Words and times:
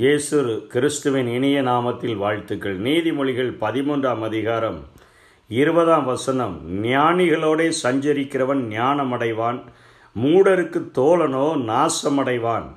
இயேசு 0.00 0.66
கிறிஸ்துவின் 0.68 1.26
இனிய 1.26 1.62
நாமத்தில் 1.62 2.16
வாழ்த்துக்கள். 2.16 2.82
நீதிமொழிகள் 2.82 3.48
பதிமூன்றாம் 3.60 4.20
அதிகாரம் 4.20 4.78
இருபதாம் 5.48 6.04
வசனம். 6.04 6.54
ஞானிகளோடே 6.84 7.72
சஞ்சரிக்கிறவன் 7.82 8.62
ஞானமடைவான் 8.76 9.58
மூடருக்கு 10.22 10.80
தோழனோ 10.98 11.44
நாசமடைவான். 11.70 12.68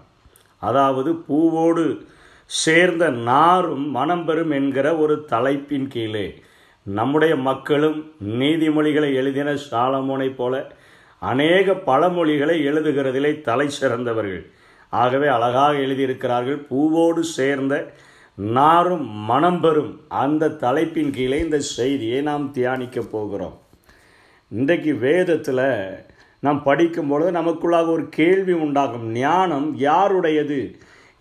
அதாவது 0.60 1.14
பூவோடு 1.28 2.06
சேர்ந்த 2.46 3.10
நாரும் 3.10 3.90
மனம் 3.90 4.26
பெறும் 4.26 4.52
என்கிற 4.52 4.98
ஒரு 4.98 5.26
தலைப்பின் 5.26 5.88
கீழே. 5.88 6.42
நம்முடைய 6.84 7.36
மக்களும் 7.36 8.12
நீதிமொழிகளை 8.28 9.14
எழுதின 9.14 9.54
சாலமோனைப் 9.72 10.36
போல 10.36 10.76
அநேக 11.20 11.72
பழமொழிகளை 11.72 12.58
எழுதுகிறதிலே 12.68 13.42
தலை 13.42 13.70
சிறந்தவர்கள். 13.70 14.52
ஆகவே 15.02 15.28
அழகாக 15.28 15.74
எழுதியிருக்கிறார்கள். 15.86 16.60
பூவோடு 16.70 17.22
சேர்ந்த 17.38 17.76
நாரும் 18.36 19.06
மனம் 19.32 19.60
பெறும் 19.64 19.92
அந்த 20.24 20.54
தலைப்பின் 20.64 21.12
கீழே 21.18 21.38
இந்த 21.40 21.60
செய்தியை 21.76 22.22
நாம் 22.22 22.46
தியானிக்க 22.52 23.02
போகிறோம். 23.12 23.58
இன்றைக்கு 24.52 24.94
வேதத்தில் 25.06 25.66
நாம் 26.46 26.62
படிக்கும்பொழுது 26.66 27.30
நமக்குள்ளாக 27.40 27.88
ஒரு 27.98 28.06
கேள்வி 28.10 28.56
உண்டாகும். 28.66 29.06
ஞானம் 29.12 29.68
யாருடையது 29.88 30.60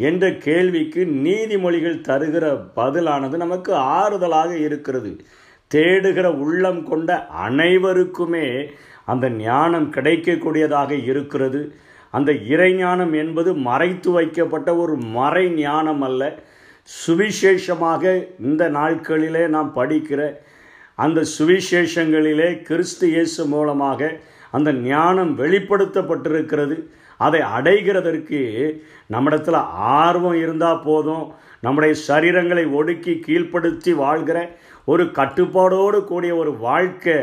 என்ற 0.08 0.24
கேள்விக்கு 0.46 1.02
நீதிமொழிகள் 1.26 1.98
தருகிற 2.08 2.44
பதிலானது 2.74 3.36
நமக்கு 3.44 3.72
ஆறுதலாக 3.98 4.50
இருக்கிறது. 4.66 5.12
தேடுகிற 5.70 6.26
உள்ளம் 6.44 6.82
கொண்ட 6.88 7.10
அனைவருக்குமே 7.46 8.46
அந்த 9.12 9.26
ஞானம் 9.44 9.88
கிடைக்கக்கூடியதாக 9.92 10.90
இருக்கிறது. 11.10 11.60
அந்த 12.12 12.30
இறைஞானம் 12.52 13.14
என்பது 13.22 13.50
மறைத்து 13.68 14.10
வைக்கப்பட்ட 14.10 14.70
ஒரு 14.76 14.94
மறை 15.16 15.44
ஞானம் 15.60 16.02
அல்ல 16.08 16.22
சுவிசேஷமாக 16.88 18.02
இந்த 18.48 18.62
நாட்களிலே 18.70 19.44
நாம் 19.56 19.70
படிக்கிற 19.76 20.20
அந்த 20.94 21.20
சுவிசேஷங்களிலே 21.36 22.48
கிறிஸ்து 22.62 23.06
இயேசு 23.10 23.42
மூலமாக 23.46 24.10
அந்த 24.56 24.70
ஞானம் 24.72 25.32
வெளிப்படுத்தப்பட்டிருக்கிறது. 25.38 26.76
அதை 27.20 27.40
அடைகிறதற்கு 27.56 28.40
நம்மிடத்தில் 29.06 29.60
ஆர்வம் 30.00 30.38
இருந்தால் 30.44 30.82
போதும். 30.84 31.24
நம்முடைய 31.64 31.92
சரீரங்களை 32.08 32.64
ஒடுக்கி 32.78 33.12
கீழ்ப்படுத்தி 33.26 33.92
வாழ்கிற 33.94 34.38
ஒரு 34.84 35.04
கட்டுப்பாடோடு 35.18 35.98
கூடிய 36.04 36.32
ஒரு 36.42 36.52
வாழ்க்கை 36.66 37.18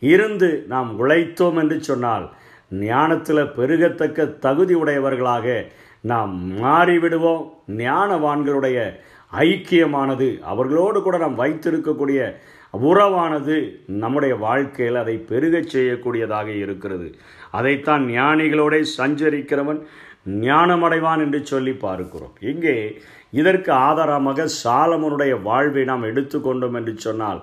இருந்து 0.00 0.50
நாம் 0.72 0.90
உழைத்தோம் 1.00 1.58
என்று 1.62 1.78
சொன்னால் 1.88 2.26
ஞானத்தில் 2.70 3.44
பெருகத்தக்க 3.46 4.26
தகுதி 4.26 4.74
உடையவர்களாக 4.74 5.66
நாம் 6.00 6.52
மாறிவிடுவோம். 6.62 7.44
ஞானவான்களுடைய 7.68 8.98
ஐக்கியமானது 9.32 10.38
அவர்களோடு 10.38 11.02
கூட 11.02 11.18
நாம் 11.18 11.38
வைத்திருக்கக்கூடிய 11.38 12.34
உறவானது 12.72 13.82
நம்முடைய 13.86 14.36
வாழ்க்கையில் 14.36 14.94
அதை 14.94 15.16
பெருகச் 15.16 15.76
செய்யக்கூடியதாக 15.76 16.46
இருக்கிறது. 16.46 17.14
அதைத்தான் 17.50 18.06
ஞானிகளோட 18.06 18.84
சஞ்சரிக்கிறவன் 18.98 19.80
ஞானமடைவான் 20.26 21.18
என்று 21.18 21.46
சொல்லி 21.46 21.72
பார்க்கிறோம். 21.72 22.36
இங்கே 22.40 23.00
இதற்கு 23.30 23.72
ஆதாரமாக 23.72 24.46
சாலமனுடைய 24.64 25.42
வாழ்வை 25.42 25.84
நாம் 25.84 26.02
எடுத்துக்கொண்டோம் 26.02 26.74
என்று 26.74 26.94
சொன்னால் 26.96 27.42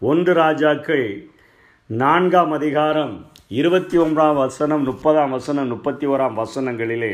ஒன்று 0.00 0.32
ராஜாக்கள் 0.32 1.28
நான்காம் 1.86 2.52
அதிகாரம் 2.52 3.30
இருபத்தி 3.60 3.96
ஒன்றாம் 3.98 4.36
வசனம் 4.36 4.82
முப்பதாம் 4.82 5.30
வசனம் 5.30 5.66
முப்பத்தி 5.66 6.06
ஓராம் 6.06 6.36
வசனங்களிலே 6.42 7.10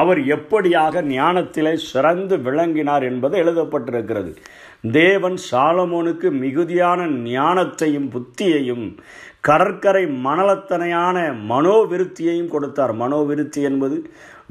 அவர் 0.00 0.20
எப்படியாக 0.36 1.02
ஞானத்திலே 1.12 1.72
சிறந்து 1.90 2.36
விளங்கினார் 2.46 3.04
என்பது 3.10 3.34
எழுதப்பட்டிருக்கிறது. 3.44 4.32
தேவன் 4.84 5.38
சாலமோனுக்கு 5.50 6.28
மிகுதியான 6.42 7.06
ஞானத்தையும் 7.06 8.08
புத்தியையும் 8.14 8.86
கடற்கரை 9.40 10.04
மணலத்தனையான 10.26 11.16
மனோவிருத்தியையும் 11.50 12.52
கொடுத்தார். 12.54 12.92
மனோவிருத்தி 13.02 13.60
என்பது 13.70 13.96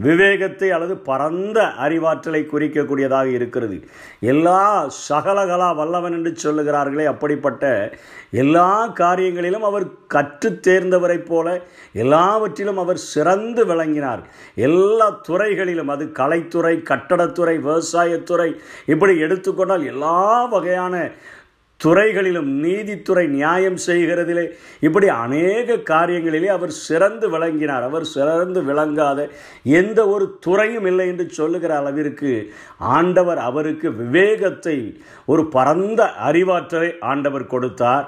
விவேகத்தை 0.06 0.68
அல்லது 0.72 0.96
பரந்த 1.08 1.60
அறிவாற்றலை 1.86 2.42
குறிக்கக்கூடியதாக 2.46 3.28
இருக்கிறது. 3.38 3.78
எல்லா 4.32 4.60
சகலகலா 5.10 5.70
வல்லவன் 5.76 6.16
என்று 6.18 6.32
சொல்லுகிறார்களே 6.44 7.06
அப்படிப்பட்ட 7.06 7.64
எல்லா 8.44 8.68
காரியங்களிலும் 9.00 9.66
அவர் 9.70 9.86
கற்று 10.08 10.50
தேர்ந்தவரைப் 10.68 11.26
போல 11.26 11.48
எல்லாவற்றிலும் 12.04 12.78
அவர் 12.78 13.00
சிறந்து 13.14 13.66
விளங்கினார். 13.66 14.22
எல்லா 14.56 15.10
துறைகளிலும் 15.30 15.88
அது 15.88 16.06
கலைத்துறை 16.20 16.76
கட்டடத்துறை 16.92 17.56
விவசாயத்துறை 17.66 18.50
இப்படி 18.86 19.16
எடுத்துக்கொண்டால் 19.20 19.86
எல்லா 19.86 20.17
வகையான 20.48 20.96
துறைகளிலும் 21.80 22.48
நீதித்துறை 22.64 23.28
நியாயம் 23.28 23.78
செய்கிறதிலே. 23.86 24.46
இப்படி 24.80 25.08
அநேக 25.08 25.76
காரியங்களிலே 25.90 26.46
அவர் 26.46 26.74
சிறந்து 26.86 27.30
விளங்கினார். 27.30 27.84
அவர் 27.84 28.06
சிறந்து 28.14 28.64
விளங்காத 28.64 29.20
எந்த 29.64 30.00
ஒரு 30.08 30.26
துறையும் 30.40 30.86
இல்லை 30.86 31.08
என்று 31.08 31.30
சொல்லுகிற 31.30 31.78
அளவிற்கு 31.78 32.32
ஆண்டவர் 32.78 33.38
அவருக்கு 33.38 33.92
விவேகத்தை 33.92 34.78
ஒரு 35.26 35.46
பரந்த 35.48 36.02
அறிவாற்றலை 36.30 36.92
ஆண்டவர் 37.12 37.48
கொடுத்தார். 37.48 38.08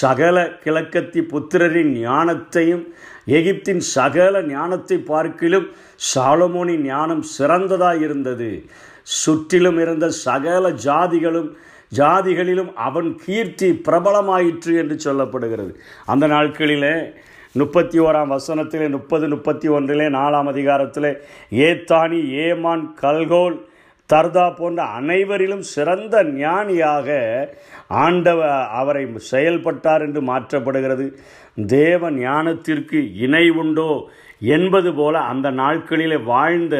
சகல 0.00 0.36
கிழக்கத்தி 0.64 1.22
புத்திரரின் 1.32 1.92
ஞானத்தையும் 2.06 2.84
எகிப்தின் 3.26 3.82
சகல 3.96 4.42
ஞானத்தை 4.42 4.98
பார்க்கிலும் 4.98 5.66
சாலமோனின் 6.14 6.84
ஞானம் 6.84 7.22
சிறந்ததாக 7.36 8.04
இருந்தது 8.06 8.50
சுற்றிலும் 9.02 9.80
இருந்த 9.80 10.08
சகல 10.08 10.70
ஜாதிகளும் 10.70 11.50
ஜாதிகளிலும் 11.96 12.74
அவன் 12.74 13.16
கீர்த்தி 13.24 13.80
பிரபலமாயிற்று 13.88 14.76
என்று 14.76 14.96
சொல்லப்படுகிறது. 15.04 15.74
அந்த 16.06 16.28
நாட்களிலே 16.28 17.12
முப்பத்தி 17.52 18.00
ஓராம் 18.00 18.36
வசனத்திலே 18.36 18.88
முப்பது 18.88 19.28
முப்பத்தி 19.28 19.68
ஒன்றிலே 19.68 20.08
நாலாம் 20.08 20.48
அதிகாரத்திலே 20.52 21.16
ஏத்தானி 21.50 22.20
ஏமான் 22.44 22.94
கல்கோல் 23.00 23.68
தர்தா 24.12 24.56
போன்ற 24.56 24.84
அனைவரிலும் 24.84 25.58
சிறந்த 25.58 26.24
ஞானியாக 26.24 27.08
ஆண்டவ 27.88 28.66
அவரை 28.68 29.08
செயல்பட்டார் 29.16 30.02
என்று 30.02 30.22
மாற்றப்படுகிறது. 30.22 31.12
தேவ 31.66 32.10
ஞானத்திற்கு 32.10 33.12
இணை 33.14 33.50
உண்டோ 33.50 34.10
என்பது 34.40 34.94
போல 34.94 35.20
அந்த 35.20 35.50
நாட்களிலே 35.50 36.22
வாழ்ந்த 36.24 36.76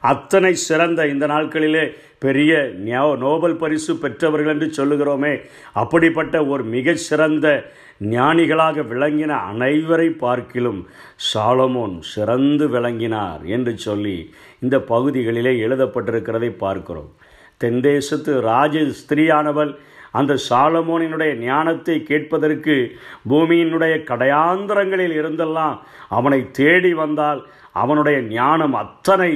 அத்தனை 0.00 0.54
சிறந்த 0.54 1.06
இந்த 1.06 1.26
நாட்களிலே 1.26 1.84
பெரிய 2.18 2.70
நோபல் 3.18 3.56
பரிசு 3.56 3.96
பெற்றவர்கள் 3.96 4.52
என்று 4.52 4.68
சொல்லுகிறோமே. 4.78 5.34
அப்படிப்பட்ட 5.72 6.44
ஒரு 6.46 6.64
மிக 6.64 6.94
சிறந்த 6.94 7.64
ஞானிகளாக 8.10 8.82
விளங்கின 8.82 9.32
அனைவரை 9.52 10.08
பார்க்கிலும் 10.18 10.88
சாலமோன் 11.34 11.98
சிறந்து 11.98 12.68
விளங்கினார் 12.68 13.44
என்று 13.44 13.78
சொல்லி 13.78 14.34
இந்த 14.60 14.78
பகுதிகளிலே 14.78 15.54
எழுதப்பட்டிருக்கிறதை 15.66 16.50
பார்க்கிறோம். 16.56 17.10
தென் 17.56 17.80
தேசத்து 17.80 18.40
ராஜ 18.40 18.78
ஸ்திரீயானவள் 18.78 19.74
அந்த 20.18 20.32
சாலமோனினுடைய 20.48 21.32
ஞானத்தை 21.48 21.96
கேட்பதற்கு 22.10 22.76
பூமியினுடைய 23.30 23.96
கடையாந்திரங்களில் 24.10 25.16
இருந்தெல்லாம் 25.20 25.76
அவனை 26.18 26.40
தேடி 26.60 26.92
வந்தால் 27.02 27.42
அவனுடைய 27.82 28.18
ஞானம் 28.36 28.74
அத்தனை 28.74 29.30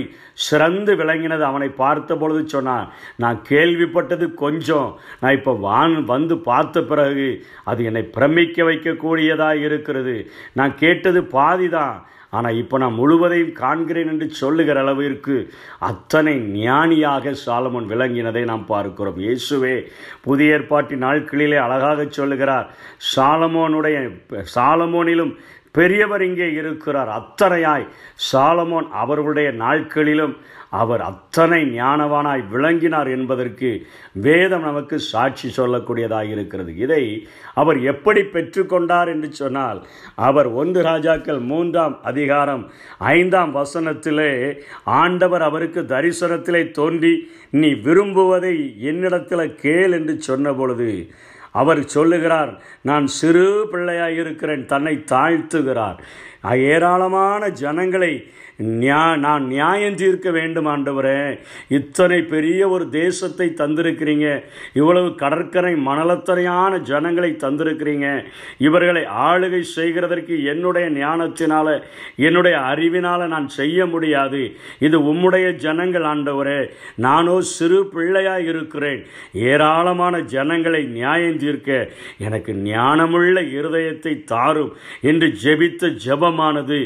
சிறந்து 0.47 0.93
விளங்கினது. 0.97 1.43
அவனை 1.51 1.69
பார்த்த 1.83 2.17
பொழுது 2.17 2.43
சொன்னான் 2.49 2.89
நான் 3.23 3.39
கேள்விப்பட்டது 3.49 4.27
கொஞ்சம். 4.43 4.91
நான் 5.21 5.37
இப்போ 5.39 5.53
வான் 5.67 5.95
வந்து 6.05 6.37
பார்த்த 6.49 6.83
பிறகு 6.91 7.29
அது 7.71 7.85
என்னை 7.85 8.03
பிரமிக்க 8.17 8.65
வைக்கக்கூடியதாக 8.71 9.65
இருக்கிறது. 9.69 10.17
நான் 10.53 10.75
கேட்டது 10.83 11.23
பாதி 11.37 11.69
தான் 11.79 11.97
ஆனால் 12.37 12.59
இப்போ 12.63 12.77
நான் 12.83 12.99
முழுவதையும் 13.01 13.53
காண்கிறேன் 13.63 14.11
என்று 14.13 14.27
சொல்லுகிற 14.41 14.79
அளவிற்கு 14.85 15.37
அத்தனை 15.91 16.35
ஞானியாக 16.63 17.35
சாலமோன் 17.47 17.91
விளங்கினதை 17.93 18.43
நாம் 18.53 18.65
பார்க்கிறோம். 18.73 19.19
இயேசுவே 19.27 19.75
புதிய 20.27 20.55
ஏற்பாட்டின் 20.57 21.05
நாட்களிலே 21.07 21.59
அழகாக 21.67 22.07
சொல்லுகிறார் 22.19 22.67
சாலமோனுடைய 23.15 23.97
சாலமோனிலும் 24.55 25.35
பெரியவர் 25.77 26.23
இங்கே 26.29 26.49
இருக்கிறார். 26.61 27.11
அத்தனையாய் 27.21 27.87
சாலமோன் 28.31 28.87
அவர்களுடைய 29.03 29.49
நாட்களிலும் 29.63 30.37
அவர் 30.83 31.03
அத்தனை 31.09 31.59
ஞானவானாய் 31.75 32.43
விளங்கினார் 32.53 33.09
என்பதற்கு 33.17 33.69
வேதம் 34.27 34.65
நமக்கு 34.69 34.97
சாட்சி 35.11 35.49
சொல்லக்கூடியதாக 35.59 36.33
இருக்கிறது. 36.35 36.71
இதை 36.85 37.03
அவர் 37.61 37.79
எப்படி 37.93 38.23
பெற்றுக்கொண்டார் 38.35 39.11
என்று 39.15 39.31
சொன்னால் 39.41 39.81
அவர் 40.29 40.49
ஒன்று 40.63 40.83
ராஜாக்கள் 40.91 41.41
மூன்றாம் 41.53 41.95
அதிகாரம் 42.11 42.65
ஐந்தாம் 43.13 43.55
வசனத்திலே 43.61 44.33
ஆண்டவர் 45.01 45.45
அவருக்கு 45.49 45.83
தரிசனத்திலே 45.95 46.63
தோன்றி 46.81 47.15
நீ 47.61 47.71
விரும்புவதை 47.87 48.57
என்னிடத்தில் 48.91 49.55
கேள் 49.65 49.97
என்று 49.99 50.17
சொன்ன 50.29 50.53
பொழுது 50.53 50.91
அவர் 51.63 51.81
சொல்லுகிறார் 51.97 52.53
நான் 52.89 53.07
சிறு 53.19 53.47
பிள்ளையாக 53.73 54.19
இருக்கிறேன் 54.23 54.65
தன்னை 54.73 54.95
தாழ்த்துகிறார். 55.13 55.99
ஏராளமான 56.43 57.49
ஜனங்களை 57.49 58.27
நியா 58.59 59.17
நான் 59.17 59.47
நியாயம் 59.47 59.95
தீர்க்க 59.95 60.31
வேண்டும் 60.31 60.67
ஆண்டவரே. 60.67 61.39
இத்தனை 61.69 62.23
பெரிய 62.23 62.69
ஒரு 62.69 62.89
தேசத்தை 62.89 63.53
தந்திருக்கிறீங்க. 63.57 64.43
இவ்வளவு 64.73 65.15
கடற்கரை 65.15 65.75
மணலத்தரையான 65.75 66.81
ஜனங்களை 66.81 67.37
தந்திருக்கிறீங்க. 67.41 68.25
இவர்களை 68.59 69.03
ஆளுகை 69.03 69.63
செய்கிறதற்கு 69.77 70.45
என்னுடைய 70.45 70.91
ஞானத்தினால 70.91 71.83
என்னுடைய 72.17 72.59
அறிவினால் 72.59 73.29
நான் 73.29 73.49
செய்ய 73.49 73.87
முடியாது. 73.87 74.57
இது 74.79 75.15
உம்முடைய 75.15 75.55
ஜனங்கள் 75.55 76.03
ஆண்டவரே. 76.03 76.71
நானோ 76.95 77.41
சிறு 77.41 77.87
பிள்ளையாக 77.87 78.41
இருக்கிறேன். 78.41 79.07
ஏராளமான 79.33 80.21
ஜனங்களை 80.21 80.85
நியாயம் 80.85 81.39
தீர்க்க 81.39 81.91
எனக்கு 82.19 82.53
ஞானமுள்ள 82.53 83.41
இருதயத்தை 83.41 84.25
தாரும் 84.25 84.77
என்று 85.01 85.29
ஜெபித்த 85.45 85.95
ஜெபமானது 86.37 86.79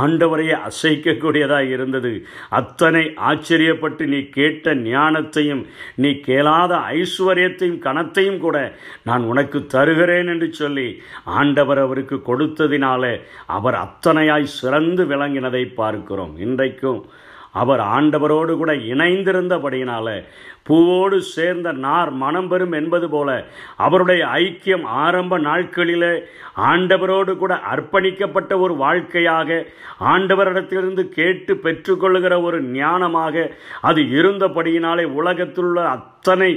ஆண்டவரையே 0.00 0.56
அசைக்கக்கூடியதாக 0.68 1.66
இருந்தது. 1.76 2.12
அத்தனை 2.58 3.02
ஆச்சரியப்பட்டு 3.30 4.04
நீ 4.12 4.20
கேட்ட 4.36 4.74
ஞானத்தையும் 4.74 5.62
நீ 6.02 6.10
கேளாத 6.26 6.72
ஐஸ்வர்யத்தையும் 7.00 7.82
கணத்தையும் 7.86 8.40
கூட 8.44 8.56
நான் 9.08 9.24
உனக்கு 9.32 9.58
தருகிறேன் 9.74 10.30
என்று 10.34 10.48
சொல்லி 10.60 10.88
ஆண்டவர் 11.38 11.80
அவருக்கு 11.86 12.18
கொடுத்ததினால 12.30 13.04
அவர் 13.58 13.78
அத்தனையாய் 13.84 14.54
சிறந்து 14.60 15.04
விளங்கினதை 15.12 15.64
பார்க்கிறோம். 15.80 16.34
இன்றைக்கும் 16.46 17.00
அவர் 17.60 17.82
ஆண்டவரோடு 17.96 18.52
கூட 18.56 18.72
இணைந்திருந்தபடியினால 18.92 20.08
பூவோடு 20.68 21.18
சேர்ந்த 21.32 21.68
நார் 21.84 22.10
மனம் 22.12 22.48
பெறும் 22.48 22.72
என்பது 22.72 23.06
போல 23.08 23.30
அவருடைய 23.76 24.22
ஐக்கியம் 24.38 24.86
ஆரம்ப 25.02 25.38
நாட்களிலே 25.38 26.12
ஆண்டவரோடு 26.70 27.32
கூட 27.36 27.54
அர்ப்பணிக்கப்பட்ட 27.72 28.52
ஒரு 28.60 28.74
வாழ்க்கையாக 28.76 29.58
ஆண்டவரிடத்திலிருந்து 30.12 31.04
கேட்டு 31.18 31.54
பெற்றுக்கொள்கிற 31.56 32.34
ஒரு 32.42 32.58
ஞானமாக 32.72 33.44
அது 33.82 34.02
இருந்தபடியினாலே 34.18 35.04
உலகத்திலுள்ள 35.20 35.80
அத்தனை 35.88 36.50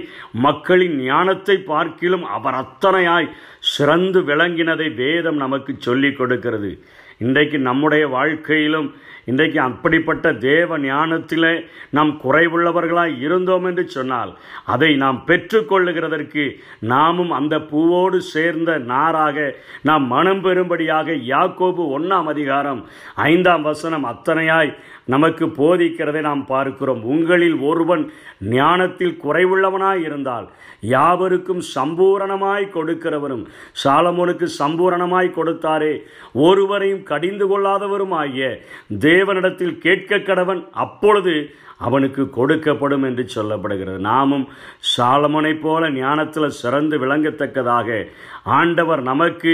மக்களின் 0.45 0.97
ஞானத்தை 1.03 1.57
பார்க்கிலும் 1.71 2.25
அவர் 2.37 2.57
அத்தனையாய் 2.63 3.33
சிறந்து 3.73 4.21
விளங்கினதை 4.21 4.87
வேதம் 4.95 5.39
நமக்கு 5.43 5.71
சொல்லிக் 5.79 6.17
கொடுக்கிறது. 6.17 6.71
இன்றைக்கு 7.17 7.57
நம்முடைய 7.59 8.03
வாழ்க்கையிலும் 8.07 8.89
இன்றைக்கு 9.29 9.59
அப்படிப்பட்ட 9.61 10.33
தேவ 10.33 10.79
ஞானத்திலே 10.79 11.53
நாம் 11.89 12.19
குறைவுள்ளவர்களாய் 12.23 13.15
இருந்தோம் 13.19 13.63
என்று 13.63 13.87
சொன்னால் 13.87 14.31
அதை 14.65 14.95
நாம் 14.95 15.23
பெற்றுக்கொள்ளுகிறதற்கு 15.27 16.45
நாமும் 16.79 17.31
அந்த 17.31 17.57
பூவோடு 17.71 18.17
சேர்ந்த 18.27 18.77
நாராக 18.77 19.47
நாம் 19.81 20.07
மனம் 20.07 20.43
பெறும்படியாக 20.43 21.17
யாக்கோபு 21.27 21.85
ஒன்றாம் 21.97 22.25
அதிகாரம் 22.25 22.81
ஐந்தாம் 23.15 23.61
வசனம் 23.61 24.05
அத்தனையாய் 24.05 24.71
நமக்கு 25.05 25.45
போதிக்கிறதை 25.57 26.21
நாம் 26.21 26.45
பார்க்கிறோம். 26.45 27.03
உங்களில் 27.03 27.59
ஒருவன் 27.59 28.03
ஞானத்தில் 28.49 29.19
குறைவுள்ளவனாய் 29.23 30.01
இருந்தால் 30.03 30.47
யாவருக்கும் 30.89 31.61
சம்பூரணமாய் 31.75 32.65
கொடுக்கிறவரும் 32.69 33.41
சாலமோனுக்கு 33.83 34.47
சம்பூரணமாய் 34.59 35.35
கொடுத்தாரே 35.35 35.93
ஒருவரையும் 36.41 37.03
கடிந்து 37.03 37.47
கொள்ளாதவரும் 37.47 38.15
ஆகிய 38.19 38.45
தே 38.97 39.15
தேவனிடத்தில் 39.19 39.77
கேட்க 39.77 40.17
கடவன் 40.17 40.69
அப்பொழுது 40.71 41.33
அவனுக்கு 41.77 42.23
கொடுக்கப்படும் 42.23 43.05
என்று 43.09 43.23
சொல்லப்படுகிறது. 43.35 43.97
நாமும் 43.97 44.47
சாலமனைப் 44.97 45.61
போல 45.61 45.91
ஞானத்தில் 45.91 46.57
சிறந்து 46.61 46.99
விளங்கத்தக்கதாக 46.99 48.07
ஆண்டவர் 48.43 49.01
நமக்கு 49.01 49.53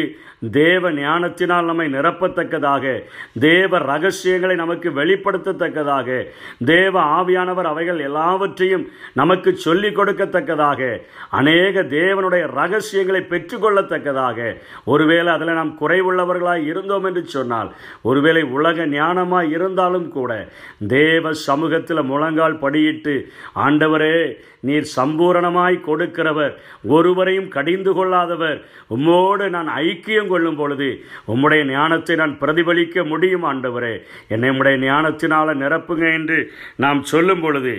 தேவ 0.52 0.92
ஞானத்தினால் 0.92 1.66
நம்மை 1.66 1.94
நிரப்பத்தக்கதாக 1.94 3.04
தேவ 3.40 3.78
ரகசியங்களை 3.78 4.56
நமக்கு 4.56 4.90
வெளிப்படுத்தத்தக்கதாக 4.90 6.28
தேவ 6.66 7.02
ஆவியானவர் 7.02 7.64
அவைகள் 7.64 8.00
எல்லாவற்றையும் 8.00 8.88
நமக்கு 9.14 9.56
சொல்லிக் 9.56 10.00
கொடுக்கத்தக்கதாக 10.00 11.02
அநேக 11.30 11.84
தேவனுடைய 11.84 12.52
ரகசியங்களை 12.52 13.22
பெற்றுக்கொள்ளத்தக்கதாக. 13.30 14.58
ஒருவேளை 14.86 15.34
அதில் 15.34 15.54
நாம் 15.54 15.78
குறைவுள்ளவர்களாக 15.82 16.66
இருந்தோம் 16.66 17.04
என்று 17.04 17.24
சொன்னால் 17.26 17.74
ஒருவேளை 18.02 18.44
உலக 18.44 18.86
ஞானமாக 18.86 19.50
இருந்தாலும் 19.50 20.12
கூட 20.12 20.48
தேவ 20.88 21.34
சமூகத்தில் 21.34 22.04
முழங்கால் 22.04 22.60
படியிட்டு 22.60 23.26
ஆண்டவரே 23.56 24.40
நீர் 24.68 24.88
சம்பூரணமாய் 24.96 25.78
கொடுக்கிறவர் 25.88 26.54
ஒருவரையும் 26.96 27.50
கடிந்து 27.56 27.92
கொள்ளாதவர். 27.98 28.58
உம்மோடு 28.96 29.46
நான் 29.56 29.70
ஐக்கியம் 29.84 30.32
கொள்ளும் 30.34 30.60
பொழுது 30.62 30.90
உம்முடைய 31.34 31.62
ஞானத்தை 31.72 32.16
நான் 32.22 32.36
பிரதிபலிக்க 32.42 33.06
முடியும் 33.12 33.46
ஆண்டவரே. 33.52 33.94
என்னை 34.34 34.50
உம்முடைய 34.54 34.78
ஞானத்தினால 34.88 35.56
நிரப்புங்க 35.64 36.06
என்று 36.20 36.40
நாம் 36.86 37.02
சொல்லும் 37.12 37.44
பொழுது 37.46 37.74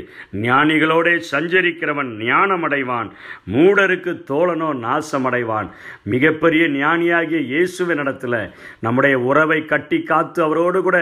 ஞானிகளோடே 0.46 1.14
சஞ்சரிக்கிறவன் 1.32 2.10
ஞானமடைவான் 2.28 3.10
மூடருக்கு 3.54 4.14
தோழனோ 4.30 4.70
நாசமடைவான். 4.84 5.70
மிகப்பெரிய 6.14 6.64
ஞானியாகிய 6.78 7.40
இயேசுவின் 7.52 8.02
இடத்துல 8.04 8.34
நம்முடைய 8.86 9.16
உறவை 9.30 9.60
கட்டி 9.72 9.98
காத்து 10.10 10.40
அவரோடு 10.46 10.78
கூட 10.86 10.98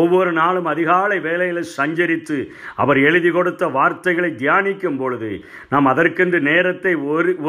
ஒவ்வொரு 0.00 0.30
நாளும் 0.40 0.68
அதிகாலை 0.72 1.18
வேலையில் 1.26 1.70
சஞ்சரித்து 1.76 2.38
அவர் 2.82 2.98
எழுதி 3.08 3.30
கொடுத்த 3.36 3.66
வார்த்தைகளை 3.76 4.30
தியானிக்கும் 4.42 4.98
பொழுது 5.02 5.27
நாம் 5.72 5.86
அதற்கென்று 5.86 6.40
நேரத்தை 6.40 6.92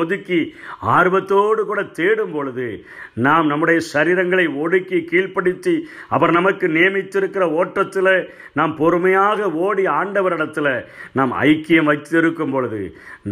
ஒதுக்கி 0.01 0.39
ஆர்வத்தோடு 0.97 1.63
கூட 1.65 1.83
தேடும் 1.99 2.31
பொழுது 2.31 2.67
நாம் 3.27 3.47
நம்முடைய 3.47 3.79
சரீரங்களை 3.93 4.45
ஒடுக்கி 4.55 4.99
கீழ்ப்படுத்தி 5.11 5.75
அவர் 6.09 6.31
நமக்கு 6.31 6.67
நியமித்திருக்கிற 6.67 7.45
ஓட்டத்தில் 7.59 8.13
நாம் 8.53 8.75
பொறுமையாக 8.75 9.51
ஓடி 9.65 9.85
ஆண்டவரிடத்தில் 9.99 10.73
நாம் 11.13 11.33
ஐக்கியம் 11.41 11.89
வைத்திருக்கும் 11.91 12.51
பொழுது 12.51 12.81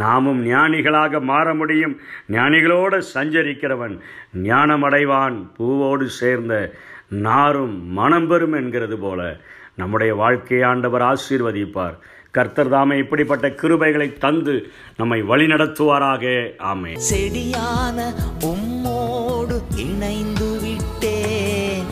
நாமும் 0.04 0.42
ஞானிகளாக 0.46 1.22
மாற 1.22 1.48
முடியும். 1.54 1.96
ஞானிகளோடு 2.32 2.98
சஞ்சரிக்கிறவன் 3.14 3.96
ஞானமடைவான். 4.50 5.38
பூவோடு 5.58 6.06
சேர்ந்த 6.20 6.54
நாரும் 7.10 7.76
மனம் 8.00 8.28
பெறும் 8.28 8.54
என்கிறது 8.54 8.98
போல 8.98 9.22
நம்முடைய 9.76 10.12
வாழ்க்கையை 10.16 10.64
ஆண்டவர் 10.70 11.06
ஆசீர்வதிப்பார். 11.12 11.98
கர்த்தர் 12.32 12.70
தாமே 12.70 12.98
இப்படிப்பட்ட 12.98 13.48
கிருபைகளை 13.48 14.18
தந்து 14.18 14.72
நம்மை 14.98 15.24
வழிநடத்துவாராக. 15.24 16.24
ஆமே 16.72 16.92
செடியான 17.10 18.00
உம்மோடு 18.42 19.56
இணைந்து 19.76 20.60
விட்டேன் 20.60 21.88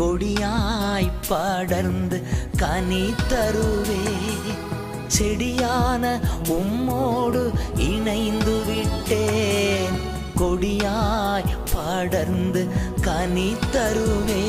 கொடியாய் 0.00 1.10
படர்ந்து 1.28 2.22
கனி 2.56 3.14
தருவே. 3.32 4.02
செடியான 5.18 6.04
உம்மோடு 6.58 7.42
இணைந்து 7.76 8.56
விட்டேன் 8.66 9.96
கொடியாய் 10.40 11.50
படர்ந்து 11.74 12.62
கனி 13.00 13.56
தருவே. 13.72 14.44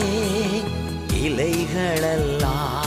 இலைகளெல்லாம் 1.26 2.78